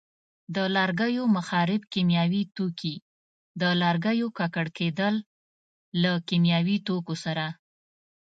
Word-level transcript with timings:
د 0.55 0.57
لرګیو 0.75 1.23
مخرب 1.35 1.81
کیمیاوي 1.93 2.43
توکي: 2.55 2.95
د 3.61 3.63
لرګیو 3.81 4.27
ککړ 4.37 4.67
کېدل 4.77 5.15
له 6.01 6.11
کیمیاوي 6.29 6.77
توکو 6.87 7.15
سره. 7.23 7.45